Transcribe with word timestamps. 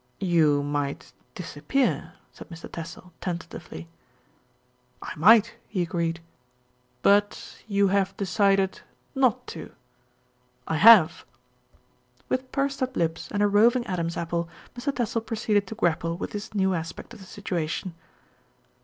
"You 0.19 0.63
might 0.63 1.13
disappear," 1.35 2.13
said 2.31 2.49
Mr. 2.49 2.67
Tassell 2.67 3.13
tenta 3.21 3.45
tively. 3.45 3.85
"I 4.99 5.13
might," 5.15 5.53
he 5.67 5.83
agreed. 5.83 6.21
"But 7.03 7.61
you 7.67 7.89
have 7.89 8.17
decided 8.17 8.81
not 9.13 9.45
to?" 9.53 9.73
"I 10.67 10.77
have." 10.77 11.23
With 12.29 12.51
pursed 12.51 12.81
up 12.81 12.97
lips 12.97 13.27
and 13.31 13.43
a 13.43 13.47
roving 13.47 13.85
Adam's 13.85 14.17
apple, 14.17 14.49
Mr. 14.75 14.91
Tassell 14.91 15.21
proceeded 15.21 15.67
to 15.67 15.75
grapple 15.75 16.17
with 16.17 16.31
this 16.31 16.55
new 16.55 16.73
aspect 16.73 17.13
of 17.13 17.19
the 17.19 17.25
situation. 17.27 17.93